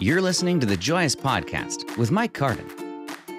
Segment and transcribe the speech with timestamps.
[0.00, 2.68] You're listening to the Joyous Podcast with Mike Carden,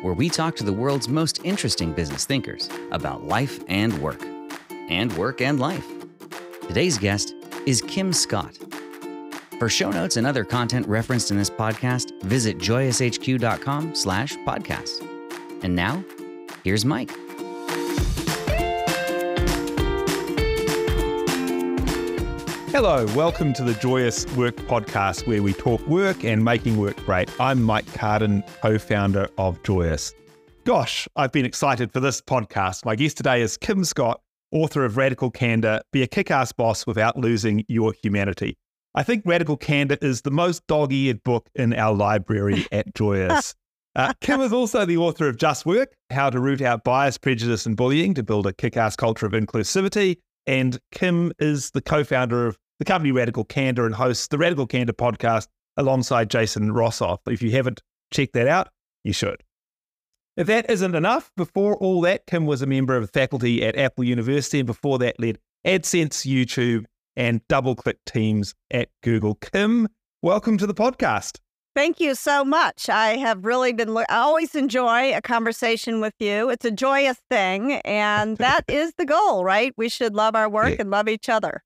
[0.02, 4.22] where we talk to the world's most interesting business thinkers about life and work,
[4.90, 5.88] and work and life.
[6.68, 7.34] Today's guest
[7.66, 8.58] is Kim Scott.
[9.58, 15.08] For show notes and other content referenced in this podcast, visit joyoushq.com slash podcast.
[15.64, 16.04] And now,
[16.66, 17.12] here's Mike.
[22.82, 27.30] Hello, welcome to the Joyous Work Podcast, where we talk work and making work great.
[27.38, 30.14] I'm Mike Carden, co founder of Joyous.
[30.64, 32.86] Gosh, I've been excited for this podcast.
[32.86, 34.22] My guest today is Kim Scott,
[34.54, 38.56] author of Radical Candor Be a Kick Ass Boss Without Losing Your Humanity.
[38.96, 43.56] I think Radical Candor is the most dog eared book in our library at Joyous.
[43.98, 47.66] Uh, Kim is also the author of Just Work How to Root Out Bias, Prejudice,
[47.66, 50.20] and Bullying to Build a Kick Ass Culture of Inclusivity.
[50.48, 54.66] And Kim is the co founder of the company Radical Candor and hosts the Radical
[54.66, 55.48] Candor podcast
[55.78, 57.20] alongside Jason Rosoff.
[57.28, 58.70] If you haven't checked that out,
[59.04, 59.44] you should.
[60.38, 63.78] If that isn't enough, before all that, Kim was a member of the faculty at
[63.78, 66.86] Apple University and before that led AdSense, YouTube,
[67.18, 69.36] and DoubleClick teams at Google.
[69.36, 69.90] Kim,
[70.22, 71.40] welcome to the podcast.
[71.76, 72.88] Thank you so much.
[72.88, 76.50] I have really been, I always enjoy a conversation with you.
[76.50, 79.74] It's a joyous thing, and that is the goal, right?
[79.76, 80.78] We should love our work yeah.
[80.80, 81.62] and love each other.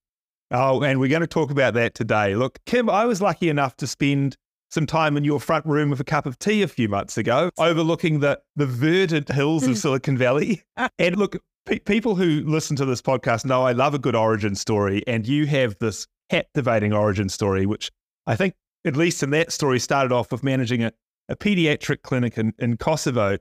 [0.55, 2.35] Oh, and we're going to talk about that today.
[2.35, 4.37] Look, Kim, I was lucky enough to spend
[4.69, 7.49] some time in your front room with a cup of tea a few months ago,
[7.57, 9.75] overlooking the, the verdant hills of hmm.
[9.75, 10.61] Silicon Valley.
[10.77, 10.89] Ah.
[10.99, 14.53] and look, pe- people who listen to this podcast know I love a good origin
[14.53, 17.91] story, and you have this captivating origin story, which
[18.27, 18.53] I think,
[18.85, 20.91] at least in that story, started off with managing a,
[21.29, 23.38] a pediatric clinic in, in Kosovo.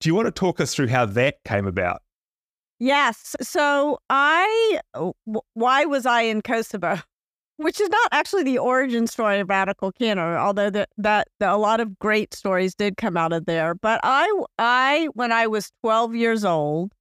[0.00, 2.02] Do you want to talk us through how that came about?
[2.82, 3.36] Yes.
[3.40, 5.12] So I, uh,
[5.54, 6.98] why was I in Kosovo?
[7.58, 11.58] Which is not actually the origin story of Radical Candor, although the, that the, a
[11.58, 13.76] lot of great stories did come out of there.
[13.76, 16.92] But I, I, when I was 12 years old,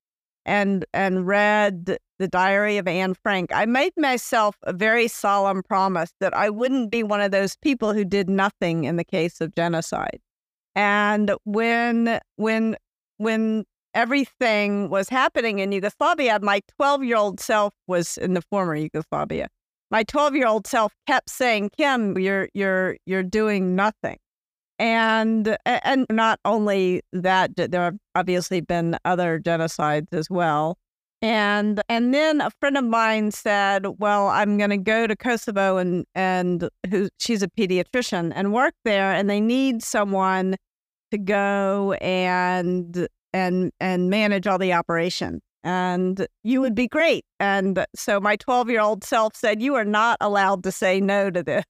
[0.45, 6.11] and and read the Diary of Anne Frank, I made myself a very solemn promise
[6.19, 9.55] that I wouldn't be one of those people who did nothing in the case of
[9.55, 10.19] genocide.
[10.75, 12.75] And when when
[13.17, 18.75] when everything was happening in Yugoslavia, my 12 year old self was in the former
[18.75, 19.47] Yugoslavia.
[19.89, 24.17] My 12 year old self kept saying, Kim, you're, you're, you're doing nothing.
[24.79, 30.77] And, and not only that, there have obviously been other genocides as well.
[31.23, 35.77] And and then a friend of mine said, "Well, I'm going to go to Kosovo
[35.77, 40.55] and and who she's a pediatrician and work there, and they need someone
[41.11, 47.25] to go and and and manage all the operation and you would be great.
[47.39, 51.29] And so my 12 year old self said you are not allowed to say no
[51.29, 51.65] to this.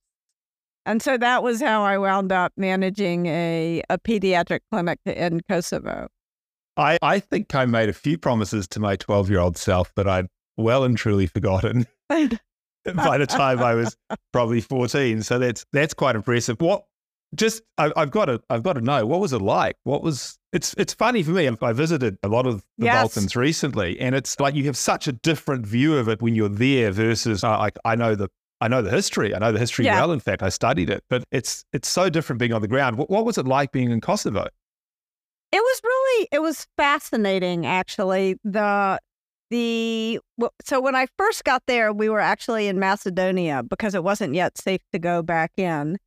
[0.86, 6.08] And so that was how i wound up managing a, a pediatric clinic in kosovo.
[6.78, 10.08] I, I think i made a few promises to my 12 year old self that
[10.08, 10.28] i'd
[10.58, 13.96] well and truly forgotten by the time i was
[14.34, 16.60] probably 14 so that's that's quite impressive.
[16.60, 16.86] What
[17.36, 19.78] just I, have got to I've got to know what was it like?
[19.84, 21.50] What was it's it's funny for me.
[21.62, 23.02] I visited a lot of the yes.
[23.02, 26.50] Balkans recently, and it's like you have such a different view of it when you're
[26.50, 29.34] there versus uh, like I know the I know the history.
[29.34, 29.96] I know the history yeah.
[29.96, 30.12] well.
[30.12, 32.98] In fact, I studied it, but it's it's so different being on the ground.
[32.98, 34.48] What, what was it like being in Kosovo?
[35.54, 38.36] It was really it was fascinating actually.
[38.44, 39.00] The
[39.50, 40.20] the
[40.66, 44.58] so when I first got there, we were actually in Macedonia because it wasn't yet
[44.58, 45.98] safe to go back in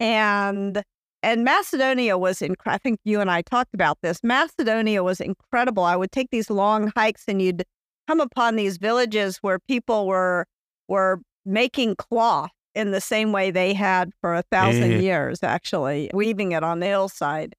[0.00, 0.82] and
[1.22, 2.74] and Macedonia was incredible.
[2.74, 4.20] I think you and I talked about this.
[4.22, 5.82] Macedonia was incredible.
[5.82, 7.64] I would take these long hikes, and you'd
[8.06, 10.46] come upon these villages where people were
[10.88, 15.02] were making cloth in the same way they had for a thousand mm.
[15.02, 17.54] years, actually weaving it on the hillside.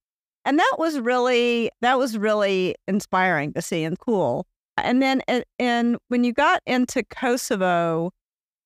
[0.46, 4.48] And that was really that was really inspiring to see and cool.
[4.78, 5.22] And then
[5.60, 8.12] and when you got into Kosovo,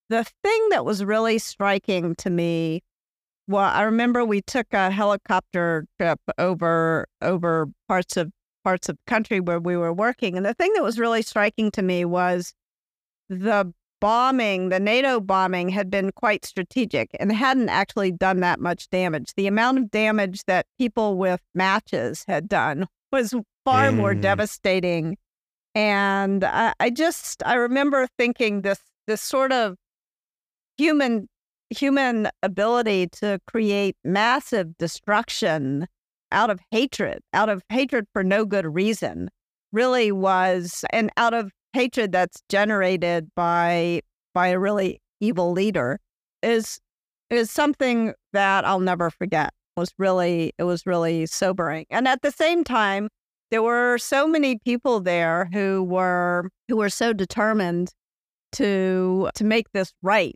[0.08, 2.82] the thing that was really striking to me
[3.46, 8.30] well, I remember we took a helicopter trip over over parts of
[8.62, 11.70] parts of the country where we were working, and the thing that was really striking
[11.72, 12.54] to me was
[13.28, 14.68] the bombing.
[14.68, 19.32] The NATO bombing had been quite strategic and hadn't actually done that much damage.
[19.36, 23.96] The amount of damage that people with matches had done was far mm.
[23.96, 25.16] more devastating.
[25.74, 29.76] And I, I just I remember thinking this this sort of
[30.76, 31.28] human
[31.74, 35.86] human ability to create massive destruction
[36.32, 39.28] out of hatred, out of hatred for no good reason,
[39.72, 44.00] really was, and out of hatred that's generated by
[44.34, 45.98] by a really evil leader,
[46.42, 46.78] is
[47.30, 49.50] is something that I'll never forget.
[49.76, 51.86] It was really it was really sobering.
[51.90, 53.08] And at the same time,
[53.50, 57.90] there were so many people there who were who were so determined
[58.52, 60.34] to to make this right.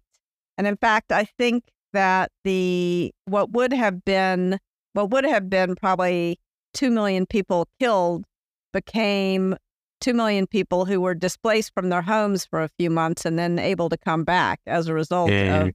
[0.58, 1.64] And in fact, I think
[1.94, 4.58] that the what would have been
[4.93, 6.38] what would have been probably
[6.75, 8.25] 2 million people killed
[8.72, 9.56] became
[10.00, 13.58] 2 million people who were displaced from their homes for a few months and then
[13.58, 15.70] able to come back as a result of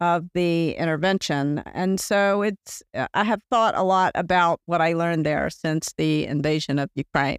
[0.00, 1.62] of the intervention.
[1.72, 2.82] And so it's
[3.14, 7.38] I have thought a lot about what I learned there since the invasion of Ukraine.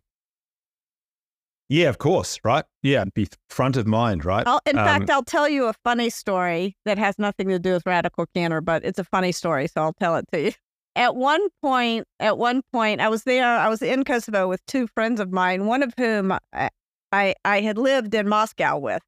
[1.70, 2.66] Yeah, of course, right?
[2.82, 4.46] Yeah, be front of mind, right?
[4.46, 7.74] I'll, in Um, fact, I'll tell you a funny story that has nothing to do
[7.74, 10.52] with radical candor, but it's a funny story, so I'll tell it to you.
[10.96, 13.46] At one point, at one point, I was there.
[13.58, 16.70] I was in Kosovo with two friends of mine, one of whom I
[17.12, 19.02] I, I had lived in Moscow with,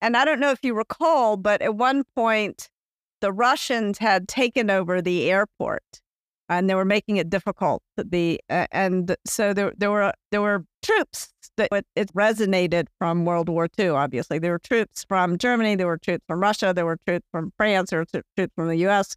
[0.00, 2.68] and I don't know if you recall, but at one point,
[3.20, 6.00] the Russians had taken over the airport,
[6.48, 8.38] and they were making it difficult to be.
[8.50, 13.68] Uh, and so there there were there were troops that it resonated from World War
[13.78, 13.90] II.
[13.90, 17.52] Obviously, there were troops from Germany, there were troops from Russia, there were troops from
[17.56, 19.16] France, there were troops from the U.S.,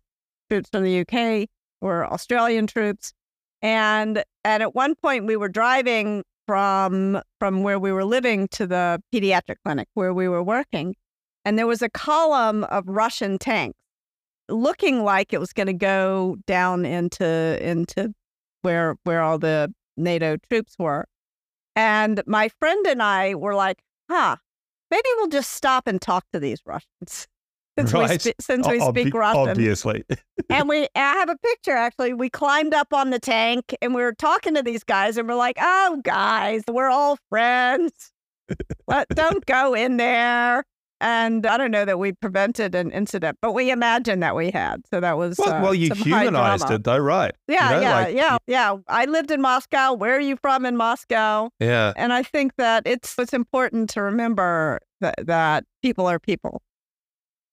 [0.50, 1.50] troops from the UK,
[1.82, 3.14] or Australian troops,
[3.62, 8.66] and and at one point we were driving from from where we were living to
[8.66, 10.96] the pediatric clinic where we were working,
[11.44, 13.78] and there was a column of Russian tanks
[14.50, 18.14] looking like it was going to go down into into
[18.62, 21.06] where where all the NATO troops were.
[21.76, 23.80] And my friend and I were like,
[24.10, 24.38] huh,
[24.90, 27.28] maybe we'll just stop and talk to these Russians.
[27.80, 28.20] Since we, Right.
[28.20, 29.50] spe- since we obvi- speak Russian.
[29.50, 30.04] Obviously.
[30.50, 32.12] And we I have a picture actually.
[32.16, 35.36] We climbed up on the tank and we were talking to these guys and we're
[35.36, 38.12] like, oh guys, we're all friends.
[38.88, 40.64] But don't go in there.
[41.00, 44.82] And I don't know that we prevented an incident, but we imagined that we had.
[44.90, 47.34] So that was well, uh, well, you humanized it, though, right?
[47.48, 48.76] Yeah, know, yeah, like- yeah, yeah.
[48.88, 49.94] I lived in Moscow.
[49.94, 51.50] Where are you from in Moscow?
[51.60, 51.94] Yeah.
[51.96, 56.62] And I think that it's it's important to remember that, that people are people.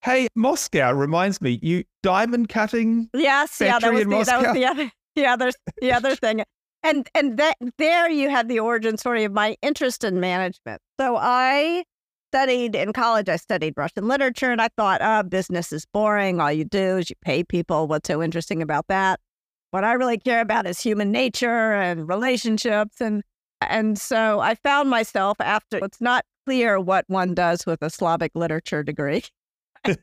[0.03, 3.09] Hey, Moscow reminds me, you diamond cutting.
[3.15, 5.51] Yes, yeah, that was the, that was the other the other
[5.81, 6.43] the other thing.
[6.83, 10.81] And and that there you had the origin story of my interest in management.
[11.01, 11.85] So I
[12.35, 13.29] studied in college.
[13.29, 16.41] I studied Russian literature, and I thought, oh, business is boring.
[16.41, 17.87] All you do is you pay people.
[17.87, 19.21] What's so interesting about that?
[19.71, 23.23] What I really care about is human nature and relationships, and
[23.61, 28.33] and so I found myself after it's not clear what one does with a Slavic
[28.35, 29.23] literature degree
[29.85, 29.95] so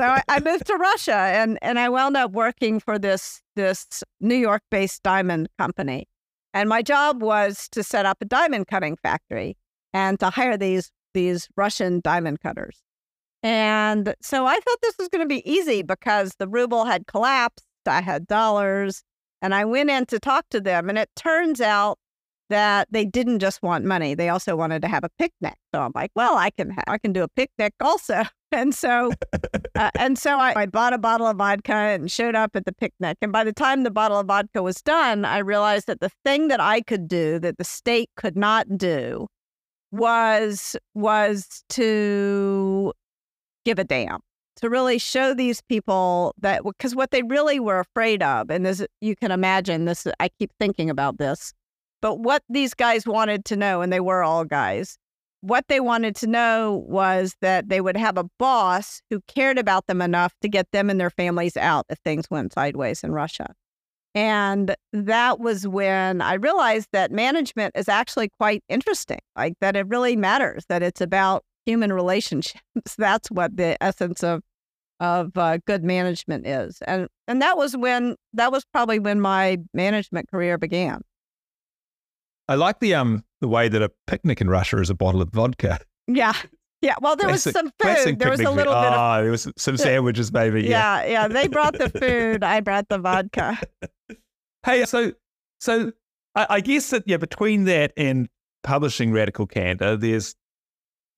[0.00, 4.36] I, I moved to Russia and and I wound up working for this this New
[4.36, 6.08] York based diamond company.
[6.54, 9.56] And my job was to set up a diamond cutting factory
[9.92, 12.82] and to hire these these Russian diamond cutters.
[13.42, 17.66] And so I thought this was going to be easy because the ruble had collapsed.
[17.86, 19.02] I had dollars
[19.40, 21.98] and I went in to talk to them and it turns out
[22.52, 24.14] that they didn't just want money.
[24.14, 25.54] They also wanted to have a picnic.
[25.74, 28.22] So I'm like, well, I can ha- I can do a picnic also.
[28.54, 29.10] And so
[29.76, 32.74] uh, and so I, I bought a bottle of vodka and showed up at the
[32.74, 33.16] picnic.
[33.22, 36.48] And by the time the bottle of vodka was done, I realized that the thing
[36.48, 39.26] that I could do that the state could not do
[39.92, 42.92] was was to
[43.64, 44.20] give a damn
[44.56, 48.84] to really show these people that because what they really were afraid of and this
[49.00, 51.52] you can imagine this i keep thinking about this
[52.00, 54.96] but what these guys wanted to know and they were all guys
[55.42, 59.86] what they wanted to know was that they would have a boss who cared about
[59.88, 63.54] them enough to get them and their families out if things went sideways in russia
[64.14, 69.86] and that was when I realized that management is actually quite interesting, like that it
[69.88, 72.60] really matters, that it's about human relationships.
[72.98, 74.42] That's what the essence of
[75.00, 76.78] of uh, good management is.
[76.86, 81.02] And and that was when that was probably when my management career began.
[82.48, 85.30] I like the um the way that a picnic in Russia is a bottle of
[85.30, 85.80] vodka.
[86.06, 86.34] Yeah.
[86.82, 86.96] Yeah.
[87.00, 88.18] Well, there was some classic food.
[88.18, 88.80] There was a little food.
[88.80, 90.62] bit of Ah, there was some sandwiches, maybe.
[90.62, 91.02] Yeah.
[91.04, 91.28] yeah, yeah.
[91.28, 92.42] They brought the food.
[92.42, 93.58] I brought the vodka.
[94.64, 95.12] Hey, so
[95.60, 95.92] so
[96.34, 98.28] I, I guess that yeah, between that and
[98.62, 100.34] publishing Radical Candor, there's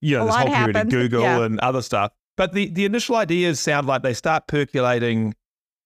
[0.01, 1.43] you know A this whole period of Google yeah.
[1.43, 2.11] and other stuff.
[2.37, 5.33] But the the initial ideas sound like they start percolating.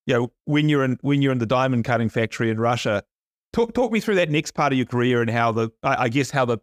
[0.05, 3.03] You know, when you're in when you're in the diamond cutting factory in Russia.
[3.51, 6.09] Talk talk me through that next part of your career and how the I, I
[6.09, 6.59] guess how the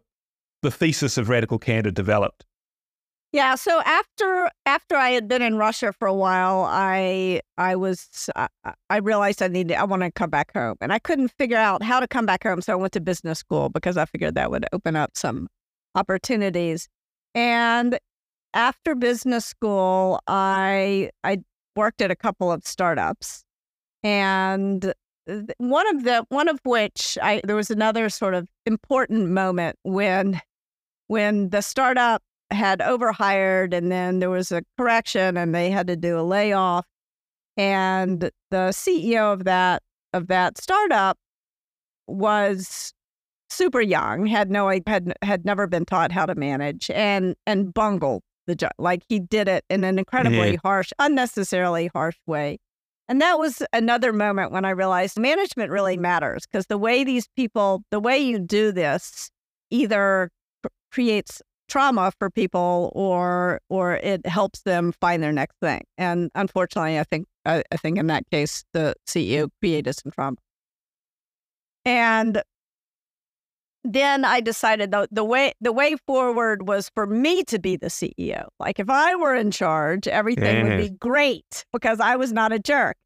[0.63, 2.45] the thesis of Radical Candor developed.
[3.33, 8.29] Yeah, so after after I had been in Russia for a while, I I was
[8.35, 8.47] I,
[8.89, 11.83] I realized I needed I want to come back home, and I couldn't figure out
[11.83, 12.61] how to come back home.
[12.61, 15.47] So I went to business school because I figured that would open up some
[15.95, 16.87] opportunities.
[17.35, 17.99] And
[18.53, 21.39] after business school, I I
[21.75, 23.43] worked at a couple of startups,
[24.03, 24.93] and
[25.57, 30.39] one of the one of which I there was another sort of important moment when
[31.07, 35.95] when the startup had overhired and then there was a correction and they had to
[35.95, 36.85] do a layoff
[37.57, 41.17] and the CEO of that of that startup
[42.07, 42.93] was
[43.49, 48.21] super young had no had had never been taught how to manage and and bungled
[48.45, 50.57] the job like he did it in an incredibly yeah.
[50.63, 52.57] harsh unnecessarily harsh way
[53.09, 57.27] and that was another moment when I realized management really matters because the way these
[57.35, 59.31] people, the way you do this,
[59.69, 60.29] either
[60.91, 65.81] creates trauma for people or or it helps them find their next thing.
[65.97, 70.37] And unfortunately, I think I, I think in that case, the CEO created some trauma.
[71.85, 72.41] And
[73.83, 77.87] then I decided the, the way the way forward was for me to be the
[77.87, 78.47] CEO.
[78.59, 82.59] Like if I were in charge, everything would be great because I was not a
[82.59, 82.97] jerk.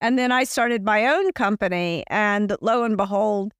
[0.00, 3.52] And then I started my own company, and lo and behold,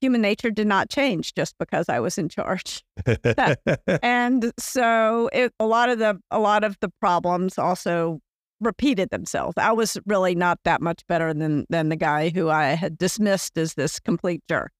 [0.00, 2.84] human nature did not change just because I was in charge.
[4.02, 8.20] and so it, a lot of the a lot of the problems also
[8.60, 9.54] repeated themselves.
[9.56, 13.56] I was really not that much better than than the guy who I had dismissed
[13.56, 14.72] as this complete jerk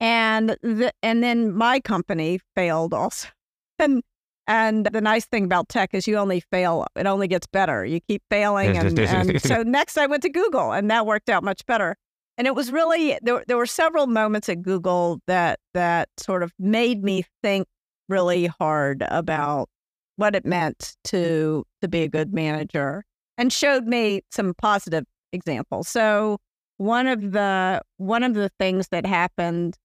[0.00, 3.28] and the, and then my company failed also.
[3.80, 4.04] And
[4.46, 7.84] and the nice thing about tech is you only fail; it only gets better.
[7.84, 11.42] You keep failing, and, and so next I went to Google, and that worked out
[11.42, 11.96] much better.
[12.36, 13.44] And it was really there.
[13.46, 17.68] There were several moments at Google that that sort of made me think
[18.08, 19.68] really hard about
[20.16, 23.04] what it meant to to be a good manager,
[23.38, 25.88] and showed me some positive examples.
[25.88, 26.38] So
[26.78, 29.76] one of the one of the things that happened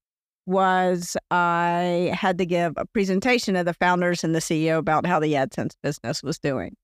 [0.46, 5.20] was I had to give a presentation to the founders and the CEO about how
[5.20, 6.74] the AdSense business was doing.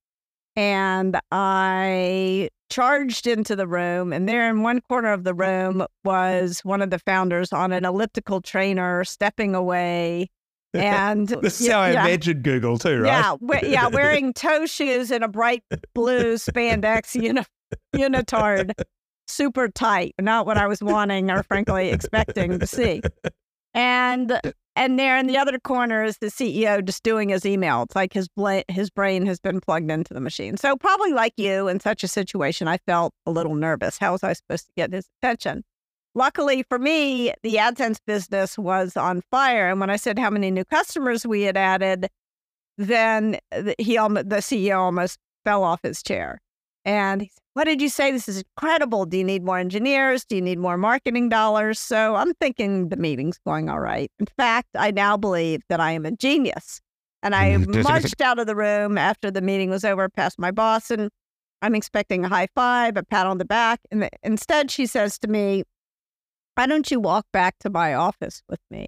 [0.57, 6.61] And I charged into the room, and there in one corner of the room was
[6.61, 10.31] one of the founders on an elliptical trainer stepping away.
[10.75, 13.09] And this is how I imagined Google too, right?
[13.09, 15.63] Yeah, we, yeah, wearing toe shoes and a bright
[15.95, 17.45] blue spandex uni-
[17.95, 18.73] unitard,
[19.27, 20.15] super tight.
[20.21, 23.01] Not what I was wanting or frankly expecting to see
[23.77, 24.41] and
[24.77, 27.83] and there in the other corner is the CEO just doing his email.
[27.83, 30.57] It's like his bla- his brain has been plugged into the machine.
[30.59, 33.99] So probably like you in such a situation, I felt a little nervous.
[33.99, 35.65] How was I supposed to get his attention?
[36.15, 40.51] Luckily for me, the AdSense business was on fire, and when I said how many
[40.51, 42.09] new customers we had added,
[42.79, 46.41] then he the CEO almost fell off his chair.
[46.87, 48.13] And he said, What did you say?
[48.13, 49.05] This is incredible.
[49.05, 50.25] Do you need more engineers?
[50.25, 51.81] Do you need more marketing dollars?
[51.81, 54.11] So I'm thinking the meeting's going all right.
[54.21, 56.81] In fact, I now believe that I am a genius.
[57.25, 60.93] And I marched out of the room after the meeting was over, past my boss,
[60.93, 61.11] and
[61.61, 63.81] I'm expecting a high five, a pat on the back.
[63.91, 65.65] And instead, she says to me,
[66.55, 68.87] Why don't you walk back to my office with me?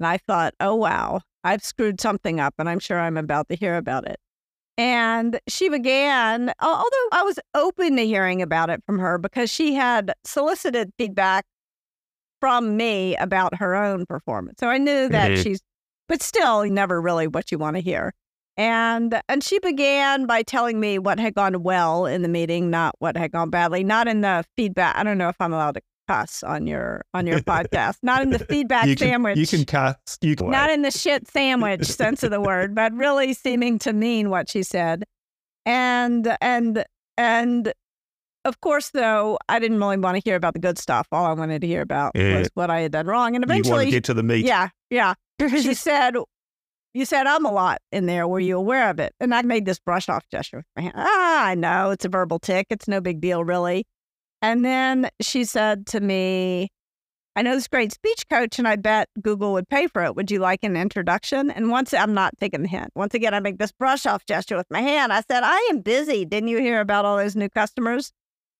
[0.00, 3.54] And I thought, Oh, wow, I've screwed something up, and I'm sure I'm about to
[3.54, 4.18] hear about it.
[4.82, 9.74] And she began, although I was open to hearing about it from her because she
[9.74, 11.44] had solicited feedback
[12.40, 14.58] from me about her own performance.
[14.58, 15.40] So I knew that mm-hmm.
[15.40, 15.60] she's,
[16.08, 18.12] but still never really what you want to hear.
[18.56, 22.96] And and she began by telling me what had gone well in the meeting, not
[22.98, 24.96] what had gone badly, not in the feedback.
[24.96, 27.96] I don't know if I'm allowed to cuss on your on your podcast.
[28.02, 29.38] Not in the feedback you can, sandwich.
[29.38, 29.96] You can cuss.
[30.20, 30.50] You can.
[30.50, 34.48] Not in the shit sandwich sense of the word, but really seeming to mean what
[34.48, 35.04] she said.
[35.64, 36.84] And and
[37.16, 37.72] and
[38.44, 41.06] of course, though, I didn't really want to hear about the good stuff.
[41.12, 42.38] All I wanted to hear about yeah.
[42.38, 43.36] was what I had done wrong.
[43.36, 44.44] And eventually, you want to get to the meat.
[44.44, 45.14] Yeah, yeah.
[45.40, 46.16] she said,
[46.92, 48.26] "You said I'm a lot in there.
[48.26, 50.94] Were you aware of it?" And I made this brush off gesture with my hand.
[50.96, 52.66] Ah, I know it's a verbal tic.
[52.70, 53.84] It's no big deal, really.
[54.42, 56.68] And then she said to me,
[57.34, 60.14] I know this great speech coach, and I bet Google would pay for it.
[60.16, 61.50] Would you like an introduction?
[61.50, 62.90] And once I'm not taking the hint.
[62.94, 65.12] Once again, I make this brush off gesture with my hand.
[65.12, 66.26] I said, I am busy.
[66.26, 68.12] Didn't you hear about all those new customers?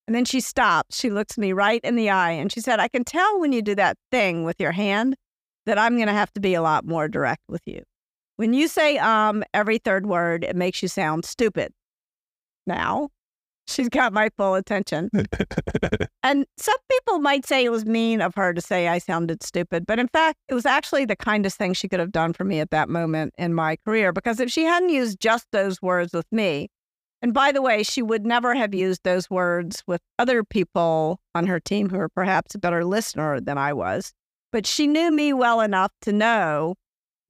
[0.06, 0.94] And then she stopped.
[0.94, 3.62] She looks me right in the eye and she said, I can tell when you
[3.62, 5.16] do that thing with your hand
[5.66, 7.82] that I'm going to have to be a lot more direct with you.
[8.36, 11.72] When you say um every third word, it makes you sound stupid.
[12.66, 13.10] Now,
[13.72, 15.10] She's got my full attention.
[16.22, 19.86] and some people might say it was mean of her to say I sounded stupid,
[19.86, 22.60] but in fact, it was actually the kindest thing she could have done for me
[22.60, 26.26] at that moment in my career because if she hadn't used just those words with
[26.30, 26.68] me,
[27.22, 31.46] and by the way, she would never have used those words with other people on
[31.46, 34.12] her team who were perhaps a better listener than I was.
[34.50, 36.74] But she knew me well enough to know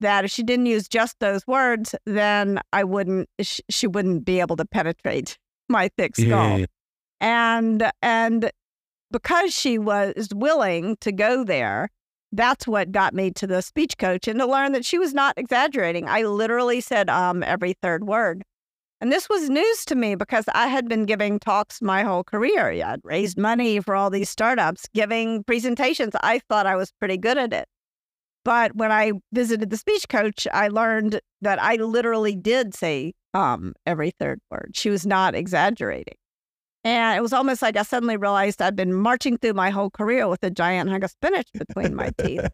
[0.01, 4.57] that if she didn't use just those words, then I wouldn't, she wouldn't be able
[4.57, 5.39] to penetrate
[5.73, 6.61] my thick skull.
[6.61, 6.67] Yeah.
[7.21, 8.51] And and
[9.11, 11.89] because she was willing to go there,
[12.31, 15.35] that's what got me to the speech coach and to learn that she was not
[15.37, 16.09] exaggerating.
[16.09, 18.43] I literally said um every third word.
[19.01, 22.71] And this was news to me because I had been giving talks my whole career.
[22.71, 26.15] I'd raised money for all these startups, giving presentations.
[26.23, 27.67] I thought I was pretty good at it.
[28.45, 33.75] But when I visited the speech coach, I learned that I literally did say um
[33.87, 34.73] every third word.
[34.75, 36.17] She was not exaggerating.
[36.85, 40.27] And it was almost like I suddenly realized I'd been marching through my whole career
[40.27, 42.51] with a giant hunk of spinach between my teeth.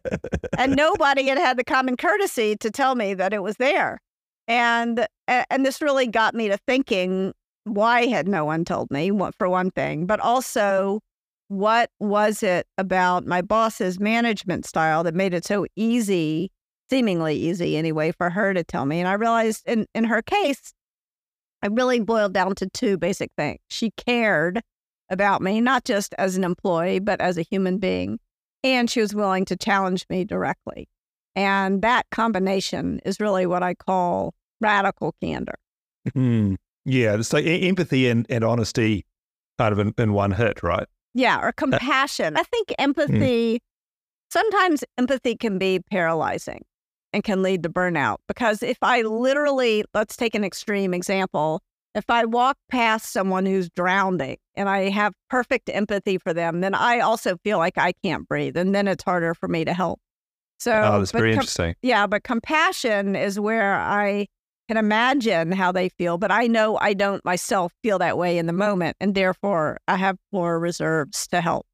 [0.57, 3.99] And nobody had had the common courtesy to tell me that it was there.
[4.47, 9.49] And and this really got me to thinking why had no one told me for
[9.49, 11.01] one thing, but also
[11.49, 16.51] what was it about my boss's management style that made it so easy,
[16.89, 18.99] seemingly easy anyway, for her to tell me?
[18.99, 20.73] And I realized in, in her case,
[21.61, 23.59] I really boiled down to two basic things.
[23.67, 24.61] She cared
[25.09, 28.19] about me, not just as an employee, but as a human being.
[28.63, 30.87] And she was willing to challenge me directly.
[31.35, 35.57] And that combination is really what I call radical candor.
[36.09, 39.05] Mm, yeah, so empathy and, and honesty
[39.57, 40.87] kind of in, in one hit, right?
[41.19, 42.37] Yeah, or uh compassion.
[42.37, 42.75] I think mm.
[42.79, 43.59] empathy, mm.
[44.31, 46.63] sometimes empathy can be paralyzing
[47.11, 51.61] and can lead to burnout because if I literally, let's take an extreme example,
[51.95, 56.75] if I walk past someone who's drowning and I have perfect empathy for them, then
[56.75, 59.99] I also feel like I can't breathe and then it's harder for me to help.
[60.59, 61.75] So, oh, that's very com- interesting.
[61.81, 64.27] Yeah, but compassion is where I
[64.69, 68.45] can imagine how they feel, but I know I don't myself feel that way in
[68.45, 68.59] the mm-hmm.
[68.59, 68.97] moment.
[68.99, 71.65] And therefore, I have more reserves to help.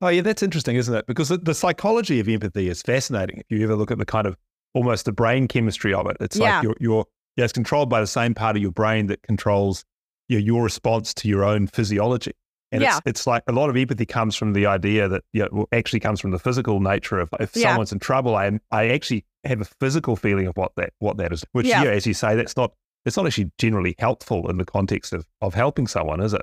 [0.00, 1.06] Oh, yeah, that's interesting, isn't it?
[1.06, 3.38] Because the psychology of empathy is fascinating.
[3.38, 4.36] If you ever look at the kind of
[4.72, 6.56] almost the brain chemistry of it, it's yeah.
[6.56, 7.04] like you're, you're
[7.36, 9.84] yeah, it's controlled by the same part of your brain that controls
[10.28, 12.32] your, your response to your own physiology.
[12.74, 12.96] And yeah.
[12.96, 16.00] it's, it's like a lot of empathy comes from the idea that you know, actually
[16.00, 17.68] comes from the physical nature of if yeah.
[17.68, 21.32] someone's in trouble, I I actually have a physical feeling of what that what that
[21.32, 21.44] is.
[21.52, 22.72] Which yeah, as you say, that's not
[23.04, 26.42] it's not actually generally helpful in the context of of helping someone, is it?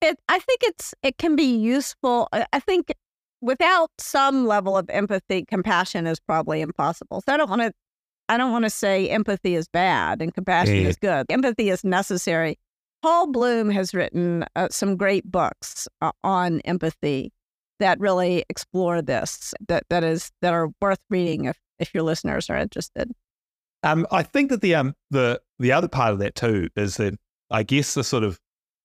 [0.00, 2.28] It I think it's it can be useful.
[2.32, 2.94] I think
[3.40, 7.22] without some level of empathy, compassion is probably impossible.
[7.26, 7.72] So I don't want to
[8.28, 10.88] I don't want to say empathy is bad and compassion yeah.
[10.90, 10.98] is eh.
[11.02, 11.26] good.
[11.28, 12.56] Empathy is necessary
[13.02, 17.32] Paul Bloom has written uh, some great books uh, on empathy
[17.78, 19.54] that really explore this.
[19.68, 23.10] That that is that are worth reading if if your listeners are interested.
[23.82, 27.14] Um, I think that the um the the other part of that too is that
[27.50, 28.38] I guess the sort of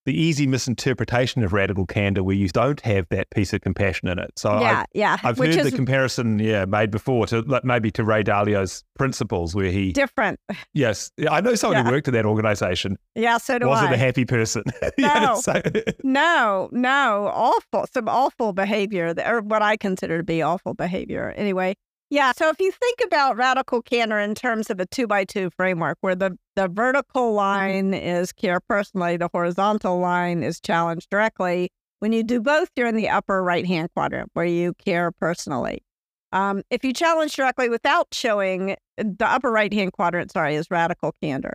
[0.06, 4.20] the easy misinterpretation of radical candor where you don't have that piece of compassion in
[4.20, 4.32] it.
[4.38, 5.18] So yeah, I've, yeah.
[5.24, 9.56] I've Which heard is, the comparison, yeah, made before to maybe to Ray Dalio's principles,
[9.56, 10.39] where he different.
[10.74, 11.84] Yes, I know someone yeah.
[11.84, 12.98] who worked at that organization.
[13.15, 13.96] Yeah, so do wasn't I.
[13.96, 14.63] a happy person.
[14.98, 15.62] No, yeah, so.
[16.04, 21.34] no, no, awful, some awful behavior, or what I consider to be awful behavior.
[21.36, 21.76] Anyway,
[22.10, 22.32] yeah.
[22.32, 25.98] So if you think about radical candor in terms of a two by two framework,
[26.02, 27.36] where the, the vertical mm-hmm.
[27.36, 31.70] line is care personally, the horizontal line is challenge directly.
[32.00, 35.84] When you do both, you're in the upper right hand quadrant where you care personally.
[36.32, 41.15] Um, if you challenge directly without showing the upper right hand quadrant, sorry, is radical
[41.22, 41.54] candor.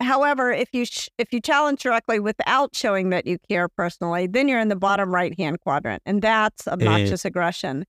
[0.00, 4.48] However, if you sh- if you challenge directly without showing that you care personally, then
[4.48, 6.70] you're in the bottom right hand quadrant, and that's eh.
[6.70, 7.84] obnoxious aggression.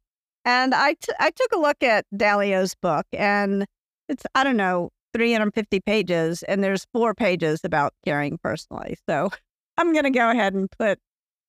[0.45, 3.65] And I, t- I took a look at Dalio's book, and
[4.10, 8.97] it's, I don't know, 350 pages, and there's four pages about caring personally.
[9.08, 9.30] So
[9.77, 10.99] I'm going to go ahead and put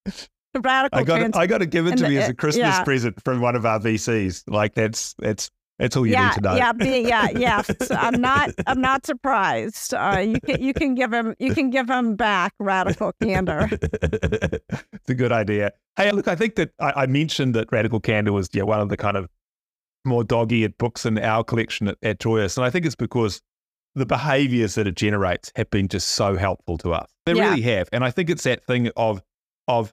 [0.04, 0.98] the radical.
[1.00, 2.84] I got trans- I got to give it to me as a uh, Christmas yeah.
[2.84, 4.44] present from one of our VCs.
[4.46, 6.54] Like that's that's that's all you yeah, need to know.
[6.54, 7.62] Yeah, be, yeah, yeah.
[7.62, 8.50] So I'm not.
[8.66, 9.94] I'm not surprised.
[9.94, 13.68] Uh, you can you can give him you can give him back radical candor.
[13.72, 15.72] it's a good idea.
[15.96, 18.88] Hey, look, I think that I, I, mentioned that radical candor was yeah one of
[18.90, 19.28] the kind of
[20.04, 23.40] more dog-eared books in our collection at, at Joyous, and I think it's because
[23.94, 27.10] the behaviors that it generates have been just so helpful to us.
[27.26, 27.50] They yeah.
[27.50, 29.22] really have, and I think it's that thing of
[29.68, 29.92] of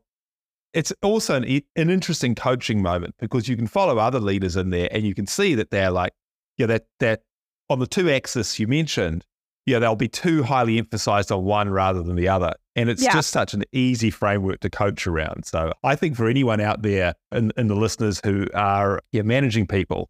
[0.73, 4.89] it's also an, an interesting coaching moment because you can follow other leaders in there
[4.91, 6.13] and you can see that they're like,
[6.57, 7.21] yeah, that that
[7.69, 9.25] on the two axis you mentioned,
[9.65, 12.53] yeah, they'll be too highly emphasized on one rather than the other.
[12.75, 13.13] And it's yeah.
[13.13, 15.45] just such an easy framework to coach around.
[15.45, 19.67] So I think for anyone out there and, and the listeners who are yeah, managing
[19.67, 20.09] people,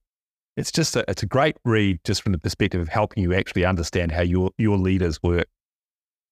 [0.55, 3.65] it's just a, it's a great read just from the perspective of helping you actually
[3.65, 5.47] understand how your your leaders work.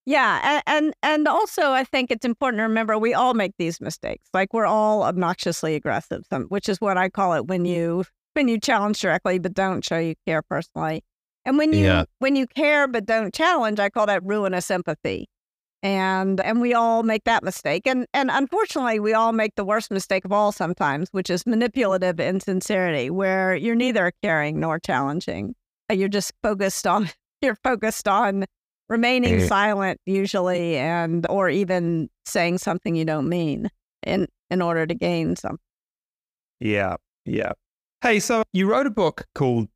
[0.07, 3.81] Yeah, and, and and also I think it's important to remember we all make these
[3.81, 4.29] mistakes.
[4.33, 7.75] Like we're all obnoxiously aggressive, which is what I call it when mm.
[7.75, 11.03] you when you challenge directly but don't show you care personally.
[11.43, 12.05] And when you yeah.
[12.19, 15.27] when you care but don't challenge, I call that ruinous empathy.
[15.83, 17.85] And and we all make that mistake.
[17.85, 22.21] And and unfortunately we all make the worst mistake of all sometimes, which is manipulative
[22.21, 25.53] insincerity, where you're neither caring nor challenging.
[25.91, 27.09] You're just focused on
[27.41, 28.45] you're focused on
[28.89, 29.47] remaining Yeah.
[29.47, 33.69] silent usually and or even saying something you don't mean
[34.05, 35.59] in in order to gain something.
[36.59, 36.95] Yeah,
[37.25, 37.51] yeah.
[38.01, 39.67] Hey, so you wrote a book called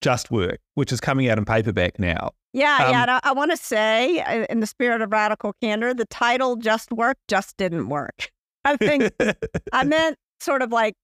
[0.00, 2.30] Just Work, which is coming out in paperback now.
[2.52, 3.20] Yeah, Um, yeah.
[3.22, 6.90] I, I want to say, uh, in the spirit of radical candor, the title "Just
[6.92, 8.30] Work" just didn't work.
[8.64, 9.12] I think
[9.72, 10.94] I meant sort of like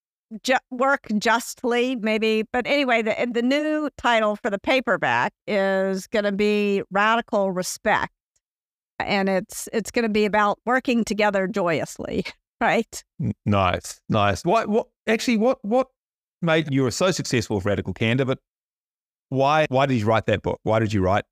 [0.43, 2.45] ju- work justly, maybe.
[2.53, 8.13] But anyway, the the new title for the paperback is going to be "Radical Respect,"
[8.99, 12.25] and it's it's going to be about working together joyously,
[12.61, 13.05] right?
[13.45, 14.45] Nice, nice.
[14.45, 14.69] What?
[14.69, 14.89] What?
[15.07, 15.59] Actually, what?
[15.63, 15.89] What
[16.43, 18.25] made you were so successful with Radical Candor?
[18.25, 18.39] But
[19.29, 19.67] why?
[19.69, 20.61] Why did you write that book?
[20.63, 21.25] Why did you write?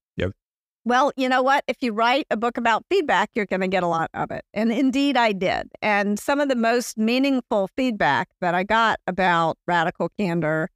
[0.87, 1.65] Well, you know what?
[1.67, 4.45] If you write a book about feedback, you're going to get a lot of it.
[4.53, 5.71] And indeed, I did.
[5.81, 10.69] And some of the most meaningful feedback that I got about radical candor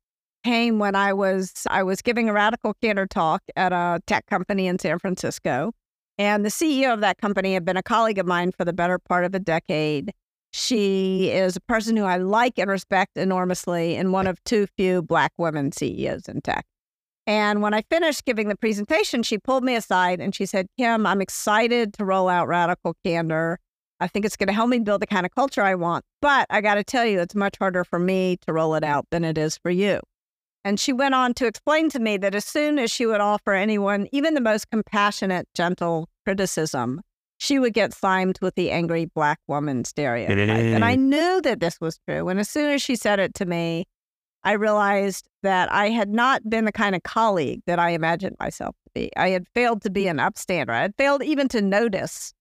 [0.45, 4.67] came when I was I was giving a radical candor talk at a tech company
[4.67, 5.73] in San Francisco.
[6.17, 8.99] And the CEO of that company had been a colleague of mine for the better
[8.99, 10.13] part of a decade.
[10.53, 15.03] She is a person who I like and respect enormously, and one of too few
[15.03, 16.65] Black women CEOs in tech.
[17.29, 21.07] And when I finished giving the presentation, she pulled me aside and she said, Kim,
[21.07, 23.59] I'm excited to roll out Radical Candor.
[24.01, 26.07] I think it's going to help me build the kind of culture I want.
[26.23, 29.05] But I got to tell you, it's much harder for me to roll it out
[29.11, 30.01] than it is for you.
[30.65, 33.53] And she went on to explain to me that as soon as she would offer
[33.53, 37.03] anyone, even the most compassionate, gentle criticism,
[37.37, 40.39] she would get slimed with the angry black woman stereotype.
[40.39, 42.31] and I knew that this was true.
[42.31, 43.85] And as soon as she said it to me,
[44.45, 48.75] I realized that I had not been the kind of colleague that I imagined myself
[48.85, 49.11] to be.
[49.17, 50.71] I had failed to be an upstander.
[50.71, 52.33] I had failed even to notice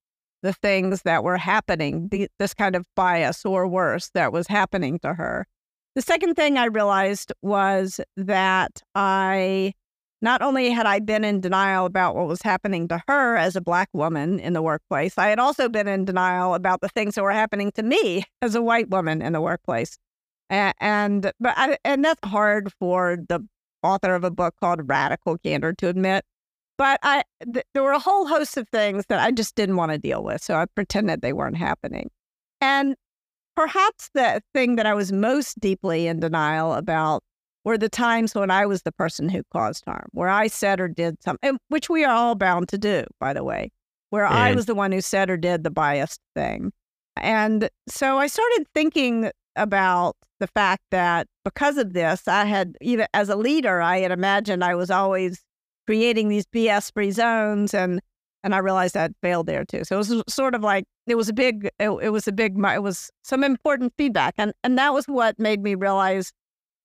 [0.43, 4.99] the things that were happening, the, this kind of bias or worse that was happening
[4.99, 5.47] to her.
[5.95, 9.73] The second thing I realized was that I
[10.21, 13.61] not only had I been in denial about what was happening to her as a
[13.61, 17.23] Black woman in the workplace, I had also been in denial about the things that
[17.23, 19.97] were happening to me as a white woman in the workplace.
[20.49, 23.45] And but I, and that's hard for the
[23.83, 26.25] author of a book called Radical Candor to admit.
[26.77, 29.91] But I th- there were a whole host of things that I just didn't want
[29.91, 32.09] to deal with, so I pretended they weren't happening.
[32.61, 32.95] And
[33.55, 37.23] perhaps the thing that I was most deeply in denial about
[37.63, 40.87] were the times when I was the person who caused harm, where I said or
[40.87, 43.71] did something, which we are all bound to do, by the way,
[44.11, 44.55] where I mm-hmm.
[44.55, 46.71] was the one who said or did the biased thing.
[47.17, 53.07] And so I started thinking about the fact that because of this, I had, even
[53.13, 55.43] as a leader, I had imagined I was always
[55.85, 58.01] creating these BS free zones and
[58.43, 59.83] and I realized I had failed there too.
[59.83, 62.57] So it was sort of like it was a big it, it was a big
[62.57, 66.31] it was some important feedback and and that was what made me realize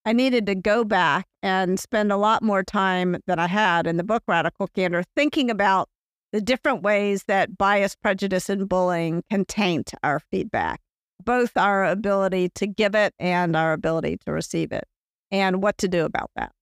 [0.04, 3.96] I needed to go back and spend a lot more time than I had in
[3.96, 5.88] the book Radical Candor thinking about
[6.32, 10.80] the different ways that bias, prejudice, and bullying can taint our feedback,
[11.24, 14.84] both our ability to give it and our ability to receive it,
[15.30, 16.52] and what to do about that.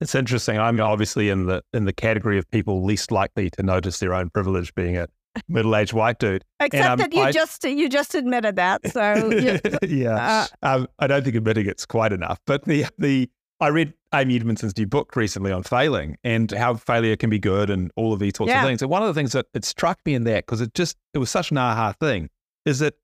[0.00, 0.58] it's interesting.
[0.58, 4.30] I'm obviously in the in the category of people least likely to notice their own
[4.30, 5.06] privilege, being a
[5.48, 6.44] middle-aged white dude.
[6.58, 10.88] Except um, that you I- just you just admitted that, so you, yeah, uh, um,
[10.98, 12.38] I don't think admitting it's quite enough.
[12.46, 13.30] But the the
[13.62, 17.68] I read Amy Edmondson's new book recently on failing and how failure can be good
[17.68, 18.62] and all of these sorts Yeah.
[18.62, 18.80] of things.
[18.80, 21.18] And one of the things that it struck me in that because it just it
[21.18, 22.30] was such an aha thing
[22.64, 22.94] is that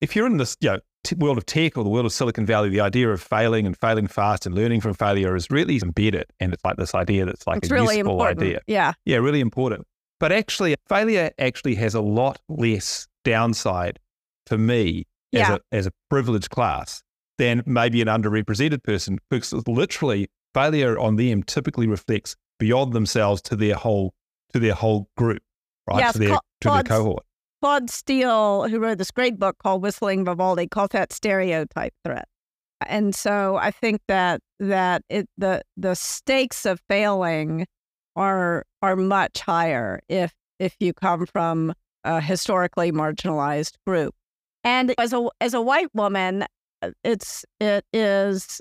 [0.00, 2.46] if you're in this you know t- world of tech or the world of Silicon
[2.46, 6.26] Valley, the idea of failing and failing fast and learning from failure is really embedded,
[6.40, 8.40] and it's like this idea that's like it's a really useful important.
[8.42, 8.60] idea.
[8.66, 9.86] Yeah, Yeah, really important.
[10.20, 13.98] But actually, failure actually has a lot less downside
[14.46, 15.42] for me Yeah.
[15.42, 17.02] as, a, as a privileged class
[17.38, 23.56] than maybe an underrepresented person because literally failure on them typically reflects beyond themselves to
[23.56, 24.14] their whole
[24.52, 25.42] to their whole group,
[25.88, 25.98] right?
[25.98, 27.24] Yes, to their to their cohort.
[27.64, 32.28] Claude Steele, who wrote this great book called Whistling Vivaldi, calls that stereotype threat.
[32.86, 37.66] And so I think that that it the the stakes of failing
[38.16, 41.72] are are much higher if if you come from
[42.04, 44.14] a historically marginalized group.
[44.62, 46.44] And as a as a white woman,
[47.02, 48.60] it's it is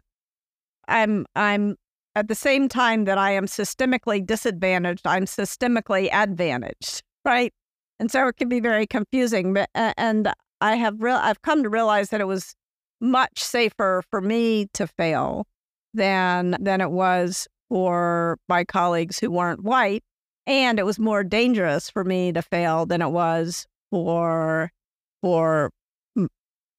[0.87, 1.75] I'm I'm
[2.15, 7.53] at the same time that I am systemically disadvantaged, I'm systemically advantaged, right?
[7.99, 9.53] And so it can be very confusing.
[9.53, 12.55] But and I have real I've come to realize that it was
[12.99, 15.45] much safer for me to fail
[15.93, 20.03] than than it was for my colleagues who weren't white
[20.45, 24.71] and it was more dangerous for me to fail than it was for
[25.21, 25.69] for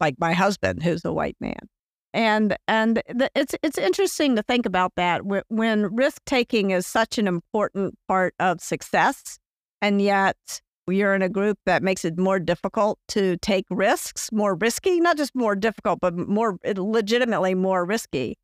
[0.00, 1.68] like my husband, who's a white man.
[2.12, 7.18] And and the, it's it's interesting to think about that when risk taking is such
[7.18, 9.38] an important part of success,
[9.80, 14.54] and yet you're in a group that makes it more difficult to take risks, more
[14.54, 18.36] risky, not just more difficult, but more legitimately more risky.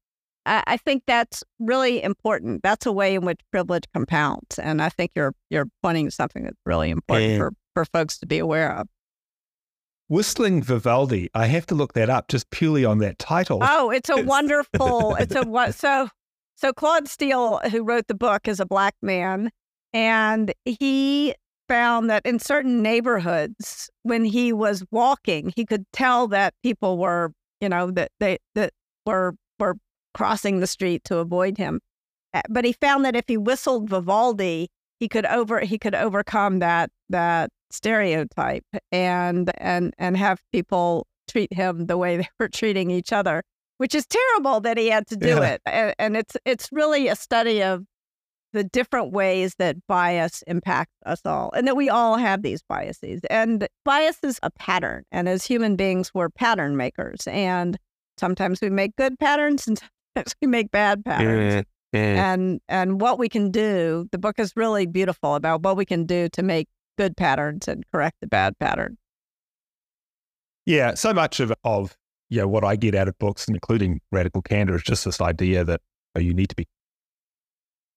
[0.46, 2.62] I, I think that's really important.
[2.62, 6.44] That's a way in which privilege compounds, and I think you're you're pointing to something
[6.44, 8.88] that's really important for for folks to be aware of.
[10.08, 11.30] Whistling Vivaldi.
[11.34, 13.60] I have to look that up just purely on that title.
[13.62, 15.14] Oh, it's a wonderful.
[15.20, 15.74] it's a what?
[15.76, 16.08] So,
[16.56, 19.50] so Claude Steele, who wrote the book, is a black man,
[19.92, 21.34] and he
[21.70, 27.32] found that in certain neighborhoods, when he was walking, he could tell that people were,
[27.60, 28.72] you know, that they that
[29.06, 29.76] were were
[30.12, 31.80] crossing the street to avoid him.
[32.48, 36.90] But he found that if he whistled Vivaldi, he could over he could overcome that
[37.08, 43.12] that stereotype and and and have people treat him the way they were treating each
[43.12, 43.44] other,
[43.78, 45.50] which is terrible that he had to do yeah.
[45.50, 45.62] it.
[45.66, 47.84] And, and it's it's really a study of
[48.52, 53.20] the different ways that bias impacts us all and that we all have these biases.
[53.30, 55.04] And bias is a pattern.
[55.12, 57.26] And as human beings, we're pattern makers.
[57.26, 57.78] And
[58.18, 61.64] sometimes we make good patterns and sometimes we make bad patterns.
[61.92, 66.06] And and what we can do, the book is really beautiful about what we can
[66.06, 68.96] do to make good patterns and correct the bad pattern.
[70.66, 71.96] Yeah, so much of of
[72.28, 75.64] you know, what I get out of books, including Radical Candor, is just this idea
[75.64, 75.80] that
[76.16, 76.66] you need to be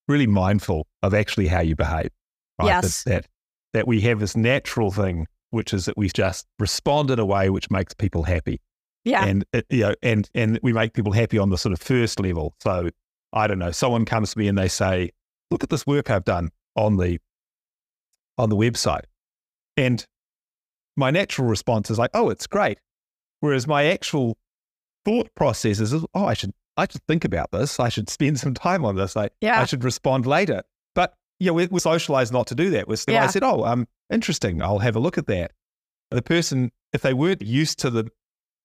[0.08, 2.10] really mindful of actually how you behave.
[2.60, 2.68] Right?
[2.68, 3.04] Yes.
[3.04, 3.30] That, that,
[3.74, 7.50] that we have this natural thing, which is that we just respond in a way
[7.50, 8.60] which makes people happy.
[9.04, 9.26] Yeah.
[9.26, 12.20] And it, you know, and and we make people happy on the sort of first
[12.20, 12.54] level.
[12.62, 12.90] So
[13.34, 15.12] I don't know, someone comes to me and they say,
[15.52, 17.20] "Look at this work I've done on the
[18.38, 19.04] on the website,"
[19.76, 20.06] and
[20.96, 22.78] my natural response is like, "Oh, it's great,"
[23.42, 24.38] whereas my actual
[25.04, 27.80] thought process is, "Oh, I should I should think about this.
[27.80, 29.16] I should spend some time on this.
[29.16, 29.62] I yeah.
[29.62, 30.64] I should respond later."
[30.96, 32.88] But yeah, we're, we're socialized not to do that.
[32.88, 33.26] We're still, yeah.
[33.26, 34.62] I said, "Oh, um, interesting.
[34.62, 35.52] I'll have a look at that."
[36.12, 38.10] The person, if they weren't used to the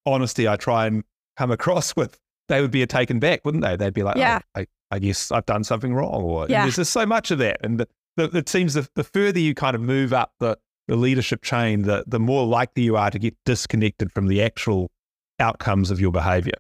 [0.07, 1.05] honesty I try and
[1.37, 2.19] come across with
[2.49, 3.77] they would be taken back, wouldn't they?
[3.77, 4.41] They'd be like, yeah.
[4.55, 6.23] Oh, I, I, guess I've done something wrong.
[6.23, 6.63] Or yeah.
[6.63, 7.59] there's just so much of that.
[7.63, 10.97] And the, the, it seems the, the further you kind of move up the, the
[10.97, 14.91] leadership chain, the, the more likely you are to get disconnected from the actual
[15.39, 16.55] outcomes of your behavior.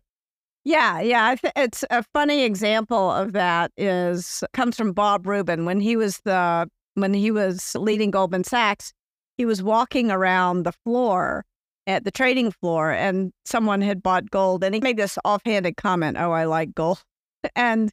[0.68, 1.34] Yeah, yeah.
[1.56, 6.68] It's a funny example of that is comes from Bob Rubin when he was the
[6.92, 8.92] when he was leading Goldman Sachs.
[9.38, 11.46] He was walking around the floor
[11.86, 16.18] at the trading floor and someone had bought gold and he made this offhanded comment,
[16.20, 17.02] "Oh, I like gold."
[17.56, 17.90] And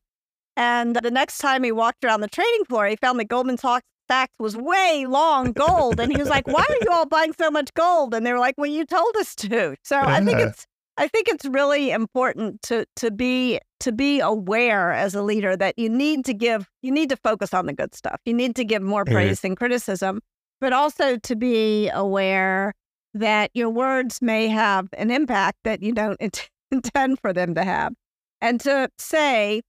[0.58, 4.34] and the next time he walked around the trading floor, he found that Goldman Sachs
[4.38, 7.74] was way long gold and he was like, "Why are you all buying so much
[7.74, 11.08] gold?" And they were like, "Well, you told us to." So I think it's I
[11.08, 15.90] think it's really important to to be to be aware as a leader that you
[15.90, 18.22] need to give you need to focus on the good stuff.
[18.26, 19.50] You need to give more praise mm-hmm.
[19.50, 20.22] than criticism,
[20.62, 22.74] but also to be aware
[23.14, 26.20] that your words may have an impact that you don't
[26.72, 27.94] intend for them to have.
[28.42, 29.62] And to say,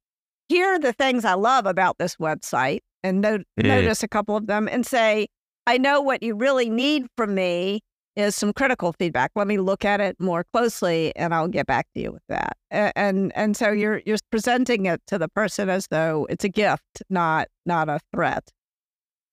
[0.48, 3.44] here are the things I love about this website, and no- mm.
[3.56, 5.28] notice a couple of them, and say,
[5.66, 7.80] I know what you really need from me
[8.16, 9.30] is some critical feedback.
[9.34, 12.56] Let me look at it more closely, and I'll get back to you with that.
[12.70, 17.02] And and so you're you're presenting it to the person as though it's a gift,
[17.10, 18.50] not not a threat.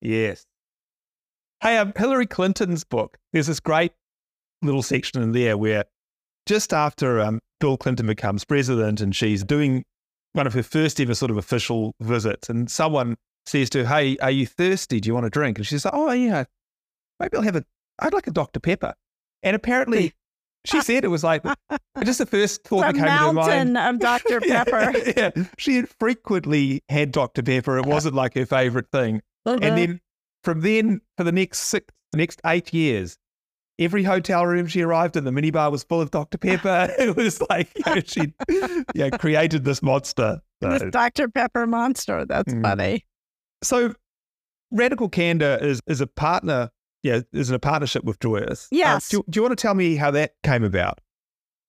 [0.00, 0.44] Yes.
[1.60, 3.16] Hey, um, Hillary Clinton's book.
[3.32, 3.92] There's this great
[4.60, 5.84] little section in there where
[6.46, 9.84] just after um, Bill Clinton becomes president and she's doing
[10.34, 13.16] one of her first ever sort of official visits, and someone
[13.46, 15.00] says to her, "Hey, are you thirsty?
[15.00, 16.44] Do you want a drink?" And she's like, "Oh yeah,
[17.18, 17.64] maybe I'll have a.
[17.98, 18.94] I'd like a Dr Pepper."
[19.42, 20.14] And apparently,
[20.64, 21.42] she said it was like
[22.04, 23.76] just the first thought that came to her mind.
[23.76, 24.92] of Dr Pepper.
[24.96, 27.78] yeah, yeah, she had frequently had Dr Pepper.
[27.78, 29.20] It wasn't like her favorite thing.
[29.46, 29.58] Uh-huh.
[29.60, 30.00] And then
[30.42, 33.18] from then for the next six, the next eight years,
[33.78, 36.38] every hotel room she arrived in, the minibar was full of Dr.
[36.38, 36.88] Pepper.
[36.98, 38.32] it was like you know, she
[38.94, 40.40] yeah, created this monster.
[40.62, 40.70] So.
[40.70, 41.28] This Dr.
[41.28, 42.24] Pepper monster.
[42.24, 42.62] That's mm.
[42.62, 43.04] funny.
[43.62, 43.94] So
[44.70, 46.70] Radical Candor is is a partner,
[47.04, 48.64] yeah, is in a partnership with Joyous.
[48.64, 49.14] Uh, yes.
[49.14, 51.00] Uh, do, do you want to tell me how that came about?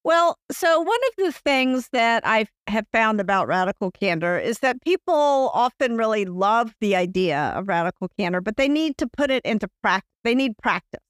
[0.06, 4.82] Well, so one of the things that I have found about radical candor is that
[4.84, 9.43] people often really love the idea of radical candor, but they need to put it
[9.43, 10.10] into practice.
[10.24, 11.02] They need practice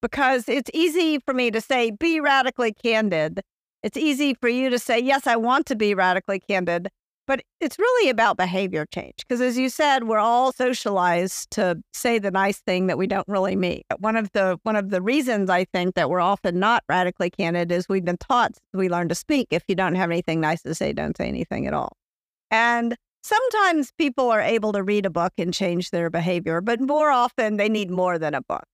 [0.00, 3.40] because it's easy for me to say, be radically candid.
[3.82, 6.88] It's easy for you to say, yes, I want to be radically candid.
[7.30, 12.18] But it's really about behavior change because as you said we're all socialized to say
[12.18, 13.82] the nice thing that we don't really mean.
[13.98, 17.70] One of the one of the reasons i think that we're often not radically candid
[17.70, 20.74] is we've been taught we learn to speak if you don't have anything nice to
[20.74, 21.92] say don't say anything at all.
[22.50, 27.10] And sometimes people are able to read a book and change their behavior but more
[27.10, 28.64] often they need more than a book.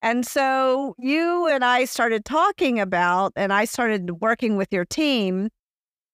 [0.00, 5.48] And so you and I started talking about, and I started working with your team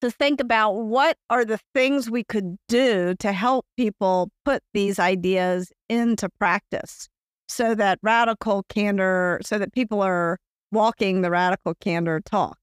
[0.03, 4.99] to think about what are the things we could do to help people put these
[4.99, 7.09] ideas into practice
[7.49, 10.39] so that radical candor, so that people are
[10.73, 12.59] walking the radical candor talk.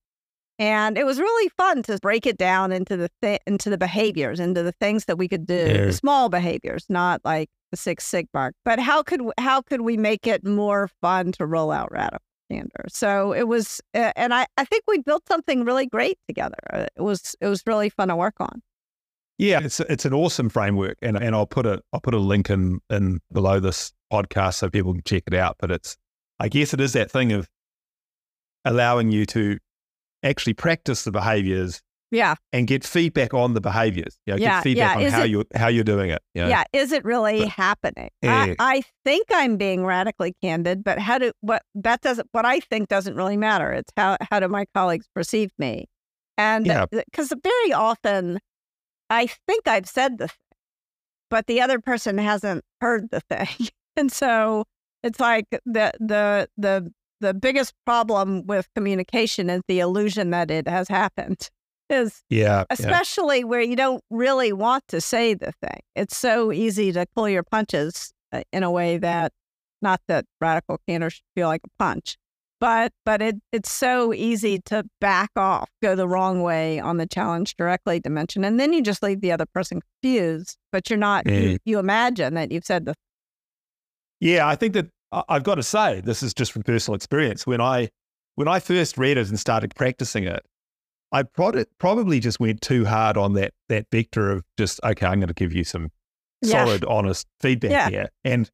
[0.57, 4.41] And it was really fun to break it down into the th- into the behaviors,
[4.41, 5.91] into the things that we could do, yeah.
[5.91, 8.51] small behaviors, not like the Six Sigma.
[8.65, 12.85] But how could how could we make it more fun to roll out radical candor?
[12.87, 16.57] So it was, and I I think we built something really great together.
[16.71, 18.61] Uh, it was it was really fun to work on.
[19.37, 22.49] Yeah, it's it's an awesome framework, and and I'll put a I'll put a link
[22.49, 25.55] in in below this podcast so people can check it out.
[25.59, 25.97] But it's
[26.39, 27.47] I guess it is that thing of
[28.65, 29.57] allowing you to
[30.23, 31.81] actually practice the behaviors
[32.11, 32.35] yeah.
[32.53, 35.01] And get feedback on the behaviors you know, yeah, get feedback yeah.
[35.01, 36.47] on is how it, you how you're doing it you know?
[36.47, 38.09] yeah is it really but, happening?
[38.23, 38.55] I, eh.
[38.59, 42.89] I think i'm being radically candid but how do what that doesn't what i think
[42.89, 43.71] doesn't really matter.
[43.71, 45.87] It's how how do my colleagues perceive me?
[46.37, 47.37] And because yeah.
[47.43, 48.39] very often
[49.09, 50.37] i think i've said the thing
[51.29, 53.47] but the other person hasn't heard the thing.
[53.95, 54.63] And so
[55.03, 60.69] it's like the the the the biggest problem with communication is the illusion that it
[60.69, 61.49] has happened
[61.89, 63.45] is yeah especially yeah.
[63.45, 67.43] where you don't really want to say the thing it's so easy to pull your
[67.43, 69.31] punches uh, in a way that
[69.81, 72.17] not that radical candor should feel like a punch
[72.59, 77.05] but but it it's so easy to back off go the wrong way on the
[77.05, 81.25] challenge directly dimension and then you just leave the other person confused but you're not
[81.25, 81.51] mm.
[81.51, 82.93] you, you imagine that you've said the
[84.19, 84.87] yeah i think that
[85.29, 87.87] i've got to say this is just from personal experience when i
[88.35, 90.45] when i first read it and started practicing it
[91.11, 95.27] I probably just went too hard on that that vector of just okay, I'm going
[95.29, 95.91] to give you some
[96.41, 96.65] yeah.
[96.65, 97.89] solid, honest feedback yeah.
[97.89, 98.49] here, and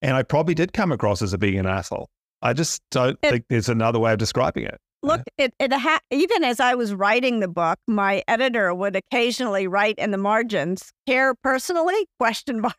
[0.00, 2.10] and I probably did come across as a being an asshole.
[2.42, 4.80] I just don't it, think there's another way of describing it.
[5.04, 9.66] Look, it, it ha- even as I was writing the book, my editor would occasionally
[9.66, 12.76] write in the margins, "Care personally?" question mark.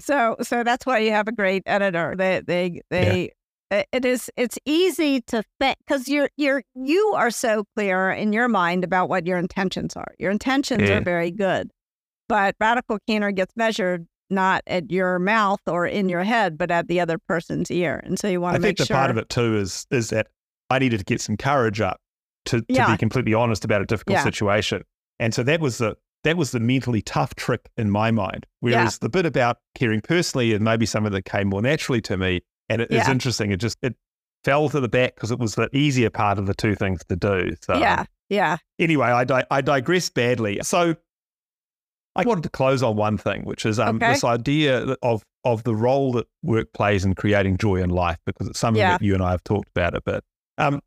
[0.00, 2.14] so so that's why you have a great editor.
[2.16, 3.32] They they they
[3.70, 8.32] Uh, it is it's easy to think because you're you're you are so clear in
[8.32, 10.98] your mind about what your intentions are your intentions yeah.
[10.98, 11.70] are very good
[12.28, 16.88] but radical candor gets measured not at your mouth or in your head but at
[16.88, 19.10] the other person's ear and so you want to make sure I think the part
[19.10, 20.28] of it too is is that
[20.68, 21.98] i needed to get some courage up
[22.44, 22.90] to, to yeah.
[22.90, 24.24] be completely honest about a difficult yeah.
[24.24, 24.82] situation
[25.18, 28.98] and so that was the that was the mentally tough trick in my mind whereas
[28.98, 32.42] the bit about caring personally and maybe some of that came more naturally to me
[32.68, 33.00] and it, yeah.
[33.00, 33.52] it's interesting.
[33.52, 33.94] It just it
[34.44, 37.16] fell to the back because it was the easier part of the two things to
[37.16, 37.54] do.
[37.62, 38.58] So yeah, yeah.
[38.78, 40.58] Anyway, I di- I digress badly.
[40.62, 40.94] So
[42.16, 44.12] I wanted to close on one thing, which is um, okay.
[44.12, 48.48] this idea of of the role that work plays in creating joy in life, because
[48.48, 48.92] it's something yeah.
[48.92, 50.24] that you and I have talked about a bit.
[50.58, 50.80] Um,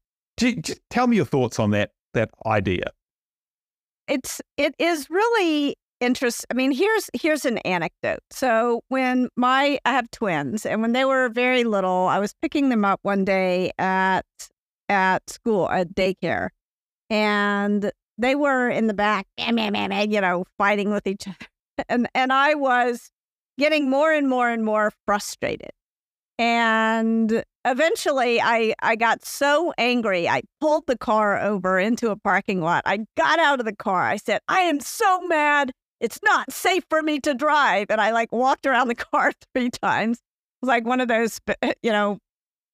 [0.90, 2.92] tell me your thoughts on that that idea.
[4.08, 9.92] It's it is really interest i mean here's here's an anecdote so when my i
[9.92, 13.72] have twins and when they were very little i was picking them up one day
[13.80, 14.26] at
[14.90, 16.50] at school at daycare
[17.10, 22.54] and they were in the back you know fighting with each other and and i
[22.54, 23.10] was
[23.58, 25.72] getting more and more and more frustrated
[26.40, 30.30] and eventually I, I got so angry.
[30.30, 32.84] I pulled the car over into a parking lot.
[32.86, 34.04] I got out of the car.
[34.04, 37.88] I said, I am so mad it's not safe for me to drive.
[37.90, 40.18] And I like walked around the car three times.
[40.18, 42.20] It was like one of those, eh, you know,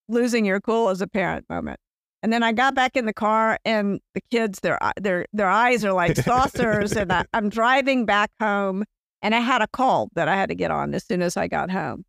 [0.08, 1.80] losing your cool as a parent moment.
[2.22, 5.84] And then I got back in the car, and the kids, their their their eyes
[5.84, 6.94] are like saucers.
[6.94, 8.86] and I, I'm driving back home,
[9.22, 11.50] and I had a call that I had to get on as soon as I
[11.50, 12.06] got home,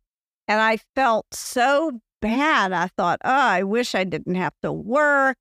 [0.47, 2.71] and I felt so bad.
[2.71, 5.35] I thought, oh, I wish I didn't have to work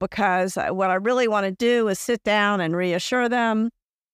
[0.00, 3.68] because uh, what I really want to do is sit down and reassure them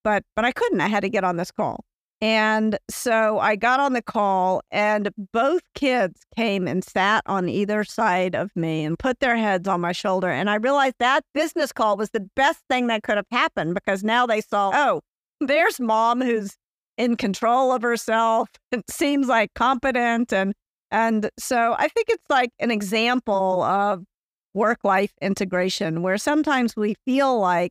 [0.04, 0.80] but but I couldn't.
[0.80, 1.84] I had to get on this call.
[2.22, 7.82] And so I got on the call, and both kids came and sat on either
[7.82, 10.28] side of me and put their heads on my shoulder.
[10.28, 14.04] And I realized that business call was the best thing that could have happened because
[14.04, 15.00] now they saw, oh,
[15.40, 16.56] there's mom who's
[16.98, 20.30] in control of herself and seems like competent.
[20.32, 20.52] And
[20.90, 24.04] and so I think it's like an example of
[24.52, 27.70] work life integration where sometimes we feel like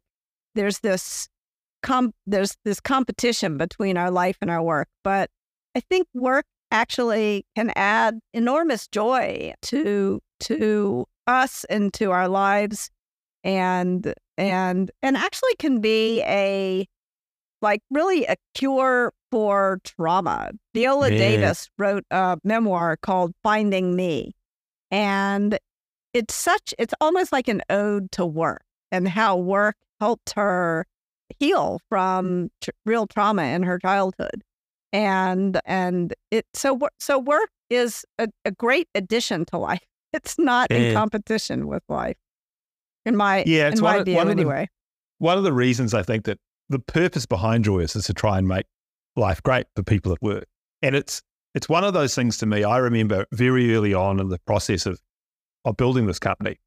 [0.56, 1.28] there's this
[1.82, 5.30] com- there's this competition between our life and our work, but
[5.76, 12.90] I think work actually can add enormous joy to to us and to our lives
[13.44, 16.88] and and and actually can be a
[17.62, 20.52] like really a cure for trauma.
[20.74, 21.18] Viola Yeah.
[21.18, 24.34] Davis wrote a memoir called Finding Me.
[24.92, 25.58] And
[26.14, 30.86] it's such it's almost like an ode to work and how work helped her
[31.40, 34.44] heal from tr- real trauma in her childhood.
[34.92, 39.82] And and it so so work is a, a great addition to life.
[40.14, 42.18] It's not in competition with life.
[43.06, 44.68] In my Yeah, it's in one my of- view one of the- anyway.
[45.20, 48.48] One of the reasons I think that the purpose behind Joyous is to try and
[48.48, 48.66] make
[49.16, 50.46] life great for people at work.
[50.82, 51.22] And it's
[51.54, 52.64] it's one of those things to me.
[52.64, 55.00] I remember very early on in the process of
[55.66, 56.58] of building this company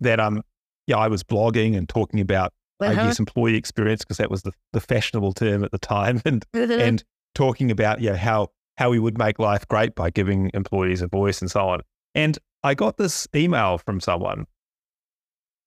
[0.00, 0.42] that um
[0.88, 3.06] yeah, I was blogging and talking about I Uh-huh.
[3.06, 6.80] guess employee experience because that was the, the fashionable term at the time and Mhm.
[6.80, 7.04] and
[7.34, 11.40] talking about yeah how how we would make life great by giving employees a voice
[11.40, 11.80] and so on.
[12.14, 14.46] And I got this email from someone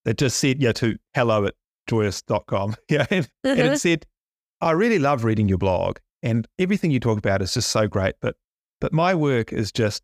[0.04, 1.54] that just said yeah to hello at
[1.88, 2.74] joyous.com.
[2.88, 3.06] Yeah.
[3.10, 3.72] And, and Mhm.
[3.74, 4.06] it said,
[4.60, 8.14] I really love reading your blog and everything you talk about is just so great.
[8.20, 8.36] But
[8.80, 10.02] but my work is just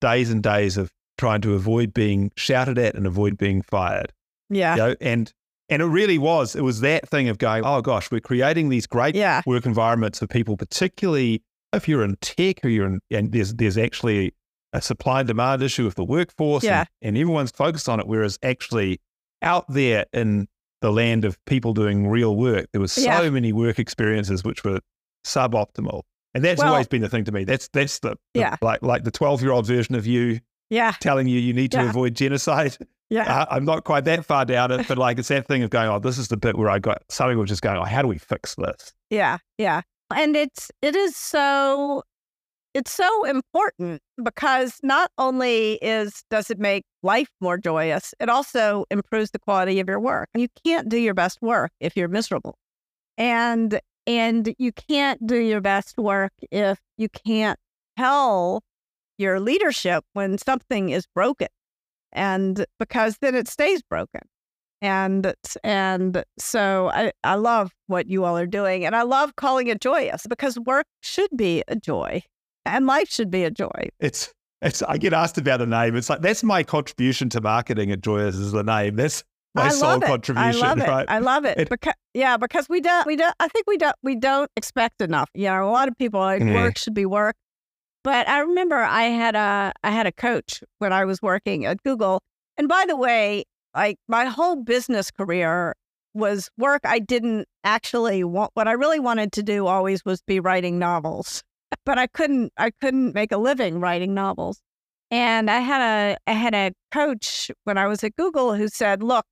[0.00, 4.12] days and days of trying to avoid being shouted at and avoid being fired.
[4.50, 4.74] yeah.
[4.74, 4.94] You know?
[5.00, 5.32] And
[5.68, 6.54] and it really was.
[6.54, 9.42] It was that thing of going, oh gosh, we're creating these great Yeah.
[9.46, 11.42] work environments for people, particularly
[11.72, 14.34] if you're in tech or you're in, and there's there's actually
[14.72, 16.80] a supply and demand issue with the workforce, Yeah.
[17.00, 18.06] and, and everyone's focused on it.
[18.06, 19.00] Whereas actually
[19.42, 20.48] out there in
[20.80, 23.30] the land of people doing real work, there was so Yeah.
[23.30, 24.80] many work experiences which were
[25.24, 26.02] suboptimal,
[26.34, 27.44] and that's Well- always been the thing to me.
[27.44, 28.56] That's that's the, the- Yeah.
[28.60, 30.40] like like the twelve year old version of you
[30.70, 30.92] Yeah.
[31.00, 31.90] telling you you need to Yeah.
[31.90, 32.76] avoid genocide.
[33.14, 33.32] Yeah.
[33.32, 35.88] Uh, I'm not quite that far down it, but like it's that thing of going,
[35.88, 38.08] oh, this is the bit where I got something which is going, oh, how do
[38.08, 38.92] we fix this?
[39.08, 39.82] Yeah, yeah.
[40.12, 42.02] And it's it is so
[42.74, 48.84] it's so important because not only is does it make life more joyous, it also
[48.90, 50.28] improves the quality of your work.
[50.34, 52.56] You can't do your best work if you're miserable.
[53.16, 57.60] And and you can't do your best work if you can't
[57.96, 58.60] tell
[59.18, 61.46] your leadership when something is broken.
[62.14, 64.20] And because then it stays broken
[64.82, 69.68] and and so I, I love what you all are doing and i love calling
[69.68, 72.22] it joyous because work should be a joy
[72.66, 75.94] and life should be a joy It's it's I get asked about a name.
[75.94, 78.96] It's like that's my contribution to marketing at Joyous is the name.
[78.96, 79.22] That's
[79.54, 80.88] my I sole contribution, I love it.
[81.10, 81.58] I love it.
[81.58, 85.02] It- because yeah, because we don't we don't I think we don't we don't expect
[85.02, 85.28] enough.
[85.34, 86.54] You know, a lot of people are like Mhm.
[86.54, 87.36] work should be work.
[88.04, 91.82] But I remember I had a I had a coach when I was working at
[91.82, 92.20] Google.
[92.58, 93.44] And by the way,
[93.74, 95.74] like my whole business career
[96.12, 100.38] was work I didn't actually want what I really wanted to do always was be
[100.38, 101.42] writing novels.
[101.86, 104.60] But I couldn't I couldn't make a living writing novels.
[105.10, 109.02] And I had a I had a coach when I was at Google who said,
[109.02, 109.24] "Look,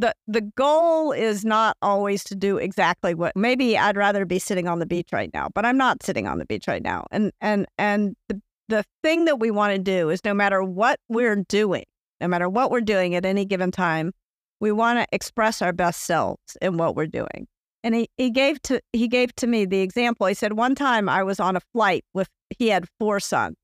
[0.00, 4.66] the the goal is not always to do exactly what maybe I'd rather be sitting
[4.66, 7.06] on the beach right now, but I'm not sitting on the beach right now.
[7.10, 10.98] And and and the the thing that we want to do is no matter what
[11.08, 11.84] we're doing,
[12.20, 14.12] no matter what we're doing at any given time,
[14.60, 17.46] we want to express our best selves in what we're doing.
[17.82, 20.26] And he, he gave to he gave to me the example.
[20.26, 22.28] He said one time I was on a flight with
[22.58, 23.56] he had four sons.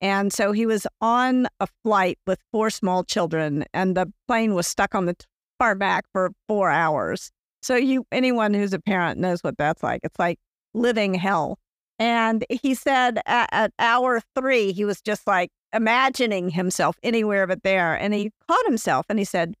[0.00, 4.66] And so he was on a flight with four small children and the plane was
[4.66, 5.16] stuck on the
[5.60, 7.30] t- back for 4 hours.
[7.62, 10.00] So you anyone who's a parent knows what that's like.
[10.04, 10.38] It's like
[10.74, 11.58] living hell.
[11.98, 17.62] And he said at, at hour 3 he was just like imagining himself anywhere but
[17.62, 19.54] there and he caught himself and he said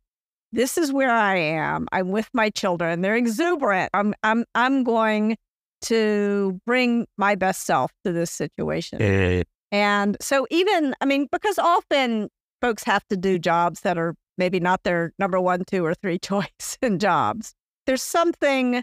[0.52, 1.86] this is where I am.
[1.92, 3.02] I'm with my children.
[3.02, 3.90] They're exuberant.
[3.94, 5.36] I'm I'm I'm going
[5.82, 9.00] to bring my best self to this situation.
[9.00, 9.42] Yeah.
[9.72, 12.28] And so even I mean because often
[12.60, 16.18] folks have to do jobs that are maybe not their number 1, 2 or 3
[16.20, 17.54] choice in jobs.
[17.86, 18.82] There's something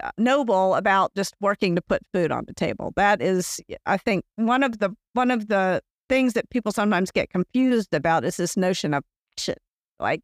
[0.00, 2.92] uh, noble about just working to put food on the table.
[2.96, 7.30] That is I think one of the one of the things that people sometimes get
[7.30, 9.04] confused about is this notion of.
[9.98, 10.20] Like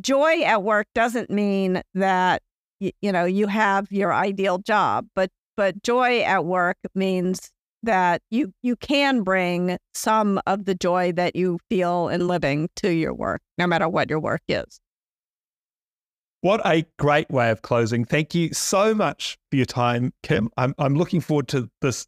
[0.00, 2.42] joy at work doesn't mean that
[2.78, 7.50] you know you have your ideal job but but joy at work means
[7.86, 12.92] that you you can bring some of the joy that you feel in living to
[12.92, 14.80] your work no matter what your work is
[16.42, 18.04] What a great way of closing.
[18.04, 20.50] Thank you so much for your time, Kim.
[20.56, 22.06] I'm, I'm looking forward to this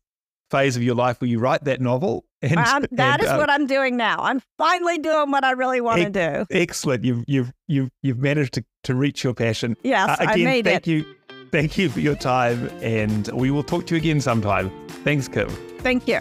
[0.50, 2.24] phase of your life where you write that novel.
[2.40, 4.18] And, um, that and, is uh, what I'm doing now.
[4.20, 6.46] I'm finally doing what I really want to do.
[6.52, 7.02] Excellent.
[7.02, 9.76] You've you've you've you've managed to, to reach your passion.
[9.82, 10.90] Yes, uh, again, I made thank it.
[10.90, 11.04] you.
[11.50, 14.70] Thank you for your time and we will talk to you again sometime.
[15.02, 15.48] Thanks, Kim.
[15.78, 16.20] Thank you.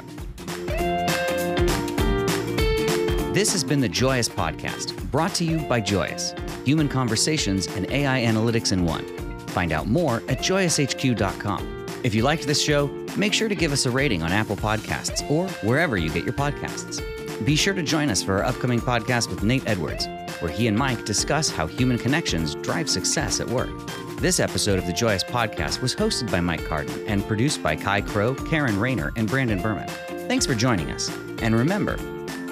[3.33, 6.33] This has been the Joyous Podcast, brought to you by Joyous,
[6.65, 9.05] human conversations and AI analytics in one.
[9.49, 11.85] Find out more at joyoushq.com.
[12.03, 15.29] If you liked this show, make sure to give us a rating on Apple Podcasts
[15.29, 16.99] or wherever you get your podcasts.
[17.45, 20.07] Be sure to join us for our upcoming podcast with Nate Edwards,
[20.39, 23.69] where he and Mike discuss how human connections drive success at work.
[24.17, 28.01] This episode of the Joyous Podcast was hosted by Mike Carden and produced by Kai
[28.01, 29.87] Crow, Karen Rayner, and Brandon Berman.
[30.27, 31.09] Thanks for joining us.
[31.41, 31.97] And remember,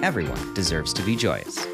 [0.02, 1.66] Everyone deserves to be joyous.